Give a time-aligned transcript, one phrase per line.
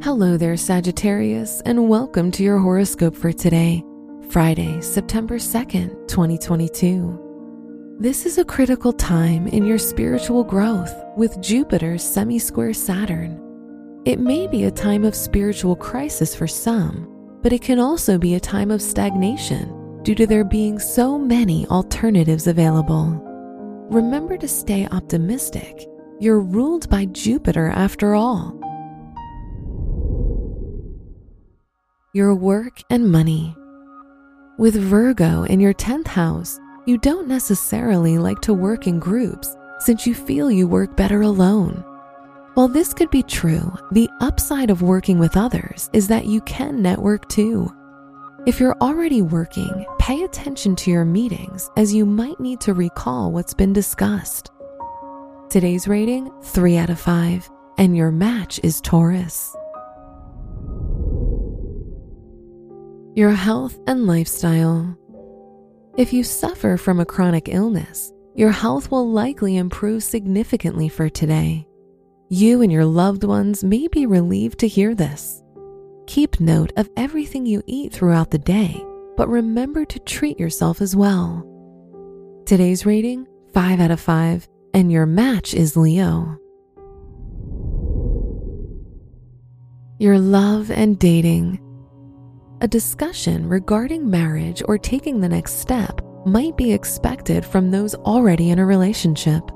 [0.00, 3.82] Hello there, Sagittarius, and welcome to your horoscope for today,
[4.30, 7.96] Friday, September 2nd, 2022.
[7.98, 13.42] This is a critical time in your spiritual growth with Jupiter's semi square Saturn.
[14.04, 17.08] It may be a time of spiritual crisis for some,
[17.42, 21.66] but it can also be a time of stagnation due to there being so many
[21.66, 23.20] alternatives available.
[23.90, 25.88] Remember to stay optimistic.
[26.20, 28.57] You're ruled by Jupiter after all.
[32.14, 33.54] Your work and money.
[34.56, 40.06] With Virgo in your 10th house, you don't necessarily like to work in groups since
[40.06, 41.84] you feel you work better alone.
[42.54, 46.80] While this could be true, the upside of working with others is that you can
[46.80, 47.70] network too.
[48.46, 53.32] If you're already working, pay attention to your meetings as you might need to recall
[53.32, 54.50] what's been discussed.
[55.50, 59.54] Today's rating 3 out of 5, and your match is Taurus.
[63.18, 64.96] Your health and lifestyle.
[65.96, 71.66] If you suffer from a chronic illness, your health will likely improve significantly for today.
[72.28, 75.42] You and your loved ones may be relieved to hear this.
[76.06, 78.80] Keep note of everything you eat throughout the day,
[79.16, 81.44] but remember to treat yourself as well.
[82.46, 86.38] Today's rating 5 out of 5, and your match is Leo.
[89.98, 91.64] Your love and dating.
[92.60, 98.50] A discussion regarding marriage or taking the next step might be expected from those already
[98.50, 99.48] in a relationship.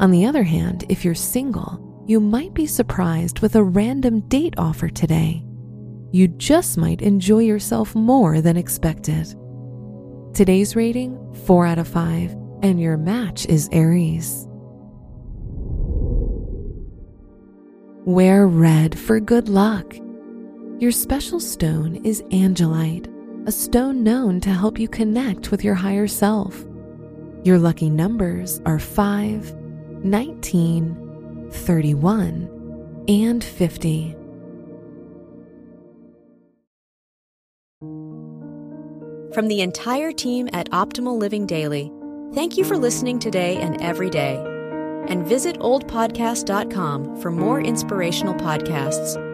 [0.00, 4.54] On the other hand, if you're single, you might be surprised with a random date
[4.56, 5.44] offer today.
[6.12, 9.34] You just might enjoy yourself more than expected.
[10.32, 12.30] Today's rating 4 out of 5,
[12.62, 14.48] and your match is Aries.
[18.06, 19.94] Wear red for good luck.
[20.80, 23.06] Your special stone is Angelite,
[23.46, 26.64] a stone known to help you connect with your higher self.
[27.44, 29.54] Your lucky numbers are 5,
[30.04, 34.16] 19, 31, and 50.
[39.32, 41.92] From the entire team at Optimal Living Daily,
[42.34, 44.42] thank you for listening today and every day.
[45.08, 49.33] And visit oldpodcast.com for more inspirational podcasts.